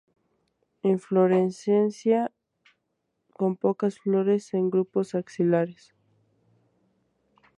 [0.81, 2.31] Inflorescencia
[3.37, 5.93] con pocas flores en grupos axilares.